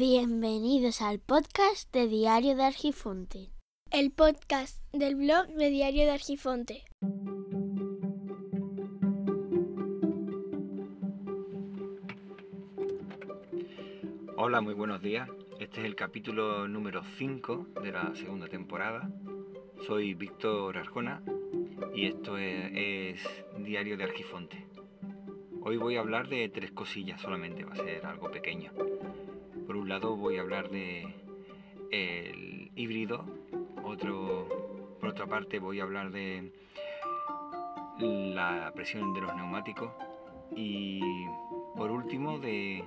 [0.00, 3.50] Bienvenidos al podcast de Diario de Argifonte.
[3.90, 6.84] El podcast del blog de Diario de Argifonte.
[14.38, 15.28] Hola, muy buenos días.
[15.58, 19.10] Este es el capítulo número 5 de la segunda temporada.
[19.86, 21.22] Soy Víctor Arjona
[21.94, 24.66] y esto es, es Diario de Argifonte.
[25.60, 28.72] Hoy voy a hablar de tres cosillas solamente, va a ser algo pequeño.
[29.70, 31.06] Por un lado voy a hablar de
[31.92, 33.24] el híbrido,
[33.84, 34.48] otro,
[34.98, 36.52] por otra parte voy a hablar de
[38.00, 39.92] la presión de los neumáticos
[40.56, 41.24] y
[41.76, 42.82] por último de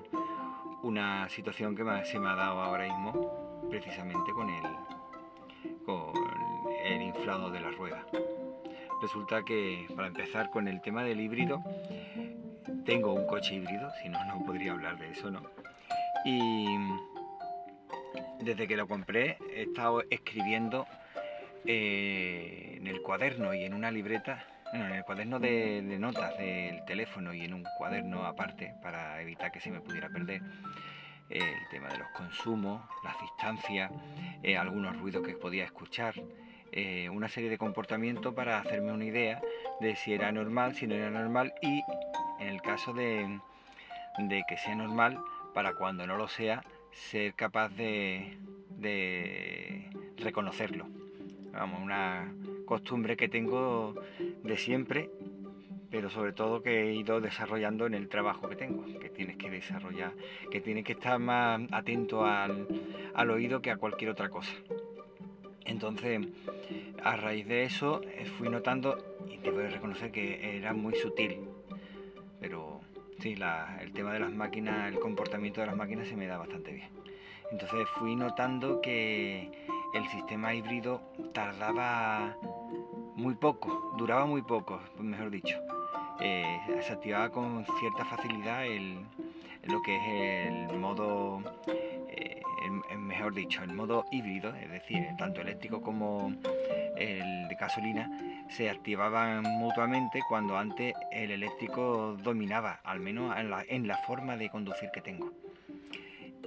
[0.82, 4.64] una situación que se me ha dado ahora mismo precisamente con el,
[5.86, 6.12] con
[6.84, 8.06] el inflado de la rueda.
[9.02, 11.64] Resulta que para empezar con el tema del híbrido,
[12.84, 15.63] tengo un coche híbrido, si no, no podría hablar de eso, ¿no?
[16.26, 16.78] Y
[18.42, 20.86] desde que lo compré he estado escribiendo
[21.66, 27.34] eh, en el cuaderno y en una libreta, en el cuaderno de, notas del teléfono
[27.34, 30.42] y en un cuaderno aparte para evitar que se me pudiera perder
[31.30, 33.92] el tema de los consumos, las distancias,
[34.44, 36.14] eh, algunos ruidos que podía escuchar,
[36.76, 39.40] eh, una serie de comportamientos para hacerme una idea
[39.80, 41.84] de si era normal, si no era normal y
[42.40, 43.40] en el caso de,
[44.48, 45.20] que sea normal,
[45.54, 48.38] para cuando no lo sea, ser capaz de,
[50.18, 50.88] reconocerlo.
[51.52, 52.34] Vamos, una
[52.66, 53.96] costumbre que tengo
[54.44, 55.10] de siempre,
[55.92, 59.52] pero sobre todo que he ido desarrollando en el trabajo que tengo, que tienes que
[59.52, 60.14] desarrollar,
[60.50, 62.68] que tienes que estar más atento al,
[63.30, 64.54] oído que a cualquier otra cosa.
[65.66, 66.28] Entonces,
[67.04, 68.98] a raíz de eso, eh, fui notando,
[69.30, 71.40] y debo reconocer que era muy sutil,
[72.40, 72.82] pero
[73.24, 73.38] sí,
[73.80, 76.90] el tema de las máquinas, el comportamiento de las máquinas se me da bastante bien.
[77.52, 79.50] Entonces fui notando que
[79.94, 81.02] el sistema híbrido
[81.34, 82.36] tardaba
[83.16, 85.58] muy poco, duraba muy poco, mejor dicho.
[86.20, 89.06] Eh, se activaba con cierta facilidad el,
[89.70, 91.42] lo que es el modo,
[92.98, 96.34] mejor dicho, el modo híbrido, es decir, tanto eléctrico como
[96.98, 98.10] el de gasolina,
[98.50, 103.36] se activaban mutuamente cuando antes el eléctrico dominaba, al menos
[103.68, 105.32] en la, forma de conducir que tengo.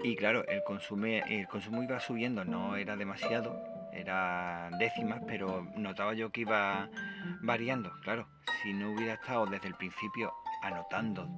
[0.02, 3.58] Y claro, el consumo, el consumo iba subiendo, no era demasiado,
[3.92, 6.88] era décimas, pero notaba yo que iba
[7.40, 7.90] variando.
[8.02, 8.28] Claro,
[8.62, 11.28] si no hubiera estado desde el principio anotando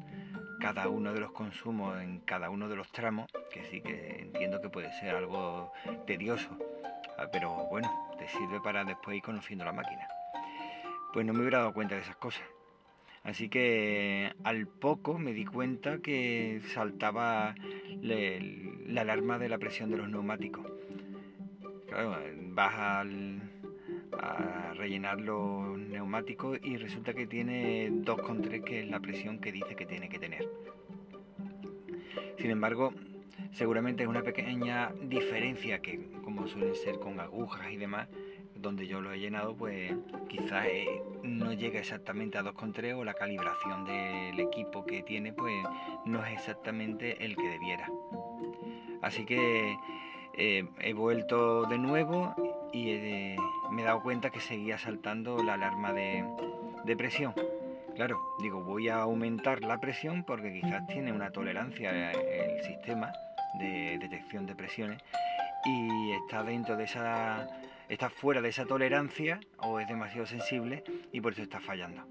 [0.61, 4.61] cada uno de los consumos en cada uno de los tramos, que sí que entiendo
[4.61, 5.73] que puede ser algo
[6.07, 6.51] tedioso,
[7.17, 10.09] ah, pero bueno, te sirve para después ir conociendo la máquina.
[11.13, 12.43] Pues no me hubiera dado cuenta de esas cosas.
[13.25, 17.55] Así que al poco me di cuenta que saltaba
[18.01, 20.67] la alarma de la presión de los neumáticos.
[21.89, 22.17] Claro,
[22.53, 23.41] vas al,
[24.21, 29.75] a rellenar los neumáticos y resulta que tiene 2,3 que es la presión que dice
[29.75, 30.49] que tiene que tener.
[32.39, 32.93] Sin embargo,
[33.53, 38.09] seguramente es una pequeña diferencia que como suelen ser con agujas y demás,
[38.55, 39.93] donde yo lo he llenado, pues
[40.29, 45.55] quizás eh, no llega exactamente a 2,3 o la calibración del equipo que tiene, pues
[46.05, 47.89] no es exactamente el que debiera.
[49.01, 49.77] Así que
[50.35, 52.35] eh, he vuelto de nuevo
[52.73, 53.37] y
[53.71, 56.25] me he dado cuenta que seguía saltando la alarma de,
[56.97, 57.35] presión.
[57.95, 63.13] Claro, digo, voy a aumentar la presión porque quizás tiene una tolerancia el sistema
[63.59, 65.03] de detección de presiones
[65.65, 67.49] y está dentro de esa
[67.89, 72.05] está fuera de esa tolerancia o es demasiado sensible y por eso está fallando.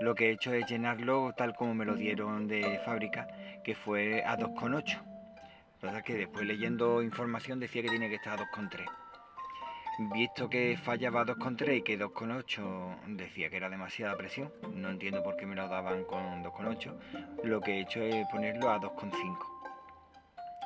[0.00, 3.28] Lo que he hecho es llenarlo tal como me lo dieron de fábrica,
[3.62, 5.00] que fue a 2,8.
[5.74, 9.01] Entonces que después leyendo información decía que tiene que estar a 2,3
[9.98, 15.36] visto que fallaba 2,3 y que 2,8 decía que era demasiada presión, no entiendo por
[15.36, 19.52] qué me lo daban con 2,8, lo que he hecho es ponerlo a 2,5.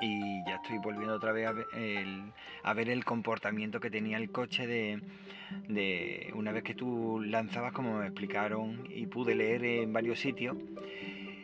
[0.03, 6.33] Y ya estoy volviendo otra vez a ver, el, comportamiento que tenía el coche de,
[6.35, 10.57] una vez que tú lanzabas, como me explicaron y pude leer en varios sitios,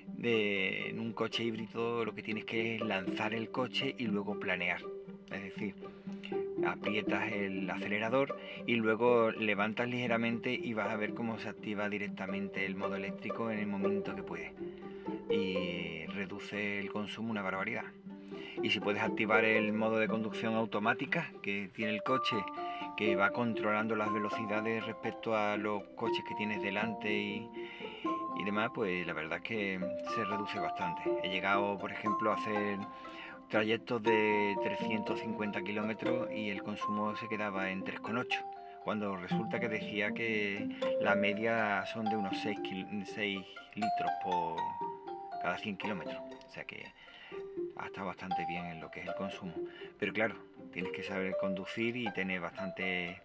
[0.06, 4.38] de, en un coche híbrido lo que tienes que es lanzar el coche y luego
[4.38, 4.82] planear.
[5.30, 5.74] Es decir,
[6.66, 12.66] aprietas el acelerador y luego levantas ligeramente y vas a ver cómo se activa directamente
[12.66, 14.54] el modo eléctrico en el momento que puede
[15.30, 17.84] y reduce el consumo una barbaridad.
[18.62, 22.36] Y si puedes activar el modo de conducción automática que tiene el coche,
[22.96, 27.50] que va controlando las velocidades respecto a los coches que tienes delante y,
[28.38, 29.80] y demás, pues la verdad es que
[30.14, 31.02] se reduce bastante.
[31.22, 32.78] He llegado, por ejemplo, a hacer
[33.52, 38.42] trayectos de 350 kilómetros y el consumo se quedaba en 3,8
[38.82, 40.70] cuando resulta que decía que
[41.02, 42.58] la media son de unos 6,
[43.74, 44.56] litros por
[45.42, 46.16] cada 100 kilómetros.
[46.16, 46.94] O sea que
[47.84, 49.52] está bastante bien en lo que es el consumo.
[49.98, 50.34] Pero claro,
[50.72, 53.20] tienes que saber conducir y tener bastante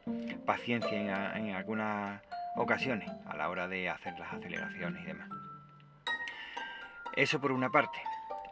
[0.45, 0.99] paciencia
[1.37, 2.21] en, en algunas
[2.57, 5.29] ocasiones a la hora de hacer las aceleraciones y demás.
[7.15, 7.97] Eso por una parte.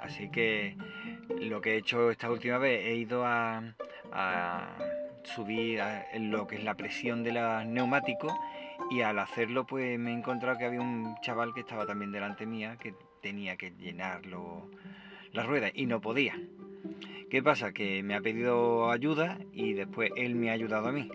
[0.06, 0.78] Así que
[1.42, 3.74] lo que he hecho esta última vez, he ido a,
[5.24, 5.82] subir
[6.20, 8.32] lo que es la presión de los neumáticos
[8.92, 12.46] y al hacerlo pues me he encontrado que había un chaval que estaba también delante
[12.46, 12.94] mía que
[13.24, 14.70] tenía que llenarlo
[15.34, 16.40] las ruedas y no podía.
[17.32, 17.74] ¿Qué pasa?
[17.74, 21.10] Que me ha pedido ayuda y después él me ha ayudado a mí.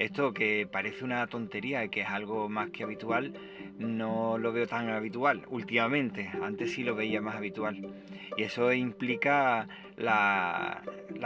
[0.00, 3.34] Esto que parece una tontería y que es algo más que habitual,
[3.78, 6.30] no lo veo tan habitual últimamente.
[6.42, 7.86] Antes sí lo veía más habitual.
[8.34, 9.68] Y eso implica
[9.98, 10.80] la,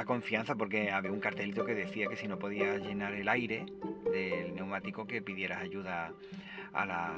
[0.04, 3.64] confianza, porque había un cartelito que decía que si no podías llenar el aire
[4.10, 6.12] del neumático, que pidieras ayuda
[6.72, 7.12] a,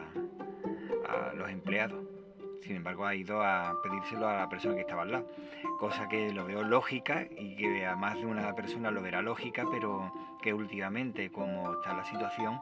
[1.08, 2.04] a los empleados.
[2.66, 5.26] Sin embargo, ha ido a pedírselo a la persona que estaba al lado.
[5.78, 9.64] Cosa que lo veo lógica y que a más de una persona lo verá lógica,
[9.70, 12.60] pero que últimamente, como está la situación,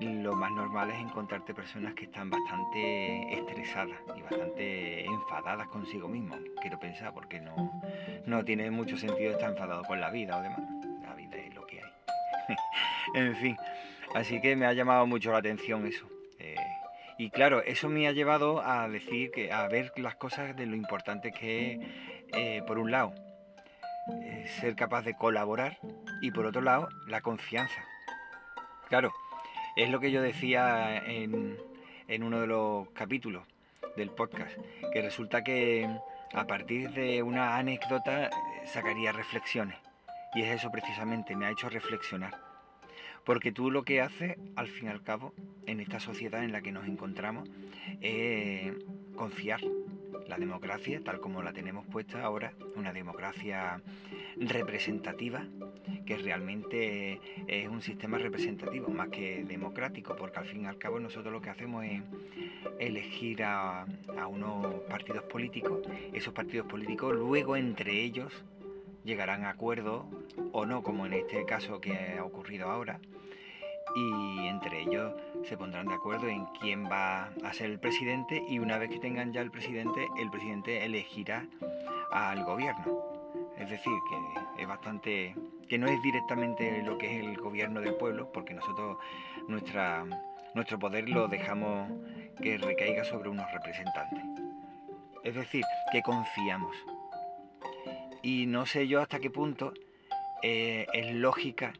[0.00, 6.36] lo más normal es encontrarte personas que están bastante estresadas y bastante enfadadas consigo mismo.
[6.60, 7.72] Quiero pensar, porque no,
[8.26, 10.60] no tiene mucho sentido estar enfadado con la vida o demás.
[11.02, 12.56] La vida es lo que hay.
[13.14, 13.56] en fin,
[14.14, 16.13] así que me ha llamado mucho la atención eso.
[17.18, 20.66] Eh, y claro, eso me ha llevado a decir que a ver las cosas de
[20.66, 21.80] lo importante que es,
[22.32, 23.14] eh, por un lado,
[24.22, 25.78] eh, ser capaz de colaborar
[26.20, 27.84] y por otro lado, la confianza.
[28.88, 29.12] Claro,
[29.76, 31.56] es lo que yo decía en,
[32.08, 33.46] en uno de los capítulos
[33.96, 34.56] del podcast,
[34.92, 35.88] que resulta que
[36.32, 38.30] a partir de una anécdota
[38.66, 39.78] sacaría reflexiones.
[40.34, 42.43] Y es eso precisamente, me ha hecho reflexionar.
[43.24, 45.32] Porque tú lo que haces, al fin y al cabo,
[45.66, 47.48] en esta sociedad en la que nos encontramos,
[48.00, 48.72] es
[49.16, 49.60] confiar.
[50.28, 53.82] La democracia, tal como la tenemos puesta ahora, una democracia
[54.38, 55.46] representativa,
[56.06, 60.98] que realmente es un sistema representativo más que democrático, porque al fin y al cabo
[60.98, 62.02] nosotros lo que hacemos es
[62.78, 63.82] elegir a,
[64.18, 65.82] a unos partidos políticos,
[66.14, 68.32] esos partidos políticos luego entre ellos
[69.04, 70.06] llegarán a acuerdos
[70.52, 73.00] o no, como en este caso que ha ocurrido ahora,
[73.94, 75.14] y entre ellos
[75.44, 78.98] se pondrán de acuerdo en quién va a ser el presidente y una vez que
[78.98, 81.46] tengan ya el presidente, el presidente elegirá
[82.10, 82.98] al gobierno.
[83.58, 85.34] Es decir, que es bastante
[85.68, 88.98] que no es directamente lo que es el gobierno del pueblo, porque nosotros
[89.48, 90.04] nuestra
[90.54, 91.90] nuestro poder lo dejamos
[92.40, 94.24] que recaiga sobre unos representantes.
[95.24, 96.76] Es decir, que confiamos.
[98.24, 99.74] Y no sé yo hasta qué punto
[100.42, 101.74] eh, es lógica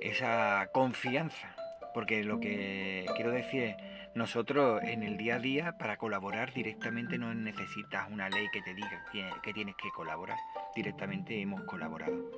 [0.00, 1.54] esa confianza.
[1.92, 3.76] Porque lo que quiero decir es,
[4.14, 8.72] nosotros en el día a día para colaborar directamente no necesitas una ley que te
[8.72, 9.04] diga
[9.42, 10.38] que, tienes que colaborar.
[10.74, 12.30] Directamente hemos colaborado.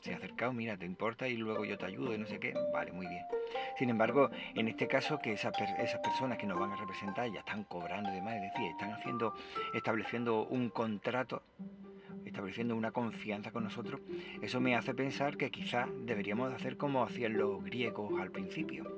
[0.00, 2.54] Se ha acercado, mira, te importa y luego yo te ayudo y no sé qué.
[2.72, 3.22] Vale, muy bien.
[3.78, 7.38] Sin embargo, en este caso, que esas, esas personas que nos van a representar ya
[7.38, 9.32] están cobrando y demás, es decir, están haciendo,
[9.74, 11.44] estableciendo un contrato
[12.32, 14.00] estableciendo una confianza con nosotros,
[14.40, 18.96] eso me hace pensar que quizás deberíamos hacer como hacían los griegos al principio.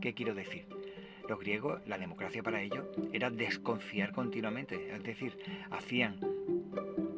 [0.00, 0.66] ¿Qué quiero decir?
[1.28, 5.36] Los griegos, la democracia para ellos era desconfiar continuamente, es decir,
[5.70, 6.20] hacían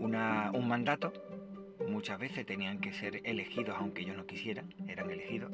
[0.00, 1.12] un mandato,
[1.86, 5.52] muchas veces tenían que ser elegidos aunque ellos no quisieran, eran elegidos,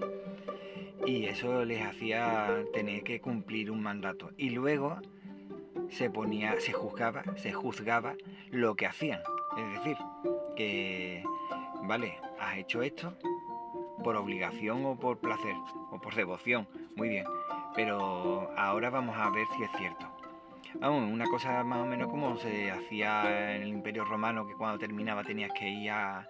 [1.06, 4.30] y eso les hacía tener que cumplir un mandato.
[4.36, 5.00] Y luego
[5.90, 8.14] se ponía, se juzgaba, se juzgaba
[8.50, 9.20] lo que hacían.
[9.58, 9.96] Es decir,
[10.56, 11.24] que,
[11.82, 13.14] vale, has hecho esto
[14.04, 15.56] por obligación o por placer
[15.90, 17.24] o por devoción, muy bien,
[17.74, 20.06] pero ahora vamos a ver si es cierto.
[20.74, 24.78] Vamos, una cosa más o menos como se hacía en el Imperio Romano, que cuando
[24.78, 26.28] terminaba tenías que ir a,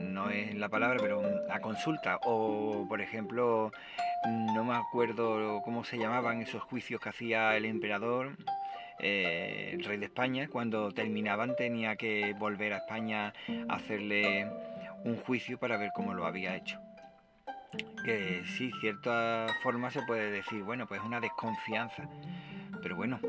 [0.00, 1.20] no es la palabra, pero
[1.50, 3.72] a consulta, o por ejemplo,
[4.54, 8.36] no me acuerdo cómo se llamaban esos juicios que hacía el emperador,
[8.98, 13.32] eh, el rey de España, cuando terminaban tenía que volver a España
[13.68, 14.50] a hacerle
[15.04, 16.80] un juicio para ver cómo lo había hecho.
[18.04, 22.08] Que sí, cierta forma se puede decir, bueno, pues una desconfianza,
[22.82, 23.20] pero bueno,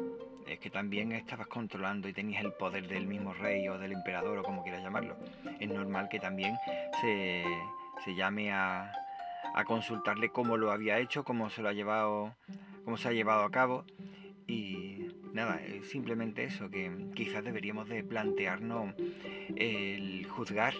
[0.47, 4.37] es que también estabas controlando y tenías el poder del mismo rey o del emperador
[4.37, 5.17] o como quieras llamarlo.
[5.59, 6.55] Es normal que también
[7.01, 7.43] se,
[8.05, 8.91] se llame a,
[9.53, 12.35] a consultarle cómo lo había hecho, cómo se lo ha llevado,
[12.85, 13.83] cómo se ha llevado a cabo
[14.47, 14.96] y
[15.37, 18.95] nada, simplemente eso, que quizás deberíamos de plantearnos
[19.55, 20.73] el juzgar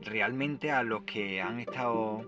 [0.00, 2.24] realmente a los que han estado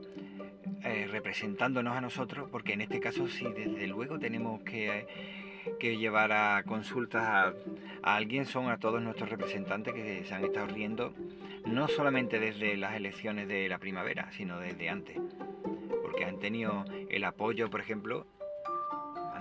[0.82, 5.06] eh, representándonos a nosotros, porque en este caso sí, desde luego tenemos que,
[5.80, 7.54] llevar a consultas a,
[8.02, 11.14] alguien, son a todos nuestros representantes que se han estado riendo,
[11.66, 15.18] no solamente desde las elecciones de la primavera, sino desde antes,
[16.02, 18.26] porque han tenido el apoyo, por ejemplo,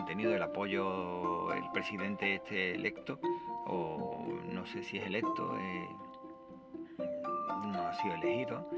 [0.03, 3.21] han tenido el apoyo el presidente este electo,
[3.67, 5.87] o no sé si es electo, eh,
[7.67, 8.69] no ha sido elegido,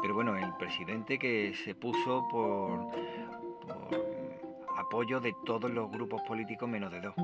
[0.00, 2.88] pero bueno, el presidente que se puso por,
[4.78, 7.14] apoyo de todos los grupos políticos menos de dos.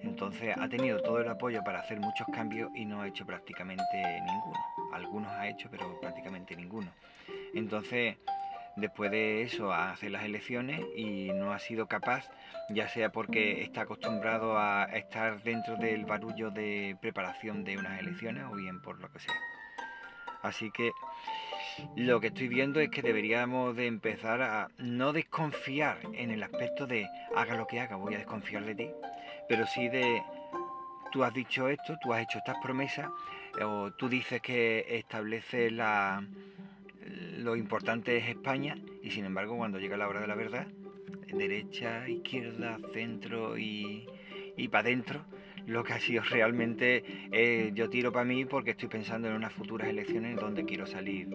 [0.00, 3.84] Entonces ha tenido todo el apoyo para hacer muchos cambios y no ha hecho prácticamente
[4.26, 4.58] ninguno.
[4.92, 6.90] Algunos ha hecho, pero prácticamente ninguno.
[7.54, 8.16] Entonces,
[8.76, 12.28] después de eso, hace las elecciones y no ha sido capaz,
[12.70, 18.44] ya sea porque está acostumbrado a estar dentro del barullo de preparación de unas elecciones
[18.50, 19.34] o bien por lo que sea.
[20.42, 20.90] Así que
[21.96, 26.86] lo que estoy viendo es que deberíamos de empezar a no desconfiar en el aspecto
[26.86, 28.90] de haga lo que haga, voy a desconfiar de ti,
[29.48, 30.22] pero sí de
[31.12, 33.08] tú has dicho esto, tú has hecho estas promesas,
[33.62, 36.24] o tú dices que establece la,
[37.42, 40.66] lo importante es España, y sin embargo cuando llega la hora de la verdad,
[41.32, 44.06] derecha, izquierda, centro y,
[44.56, 45.24] y para adentro,
[45.66, 49.52] lo que ha sido realmente eh, yo tiro para mí porque estoy pensando en unas
[49.52, 51.28] futuras elecciones donde quiero salir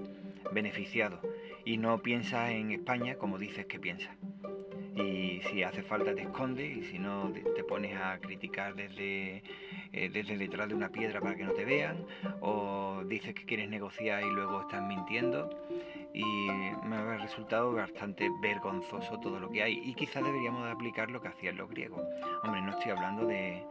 [0.51, 1.21] beneficiado
[1.65, 4.15] y no piensas en España como dices que piensas.
[4.95, 9.43] Y si hace falta te escondes y si no te pones a criticar desde,
[9.93, 12.03] eh, desde detrás de una piedra para que no te vean
[12.41, 15.49] o dices que quieres negociar y luego estás mintiendo
[16.17, 16.50] y
[16.83, 21.21] me ha resultado bastante vergonzoso todo lo que hay y quizás deberíamos de aplicar lo
[21.21, 22.01] que hacían los griegos.
[22.43, 23.63] Hombre, no estoy hablando de,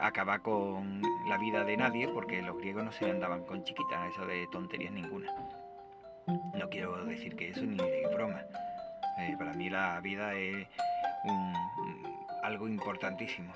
[0.00, 4.26] acabar con la vida de nadie, porque los griegos no se andaban con chiquitas, eso
[4.26, 5.32] de tonterías ninguna.
[6.26, 7.76] No quiero decir que eso ni
[8.12, 8.42] broma.
[9.20, 10.66] Eh, para mí la vida es
[12.42, 13.52] algo importantísimo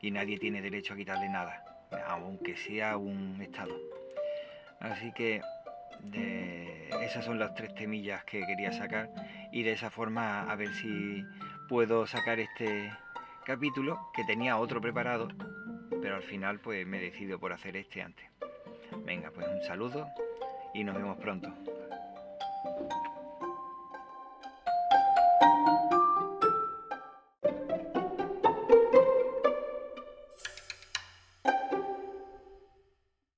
[0.00, 1.64] y nadie tiene derecho a quitarle nada,
[2.06, 3.74] aunque sea un Estado.
[4.80, 5.40] Así que
[6.12, 9.10] esas son las tres temillas que quería sacar
[9.52, 11.24] y de esa forma a ver si
[11.68, 12.92] puedo sacar este
[13.44, 15.28] capítulo que tenía otro preparado,
[16.02, 18.26] pero al final pues me decido por hacer este antes.
[19.04, 20.08] Venga, pues un saludo
[20.74, 21.52] y nos vemos pronto.